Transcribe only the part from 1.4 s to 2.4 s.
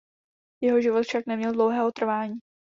dlouhého trvání.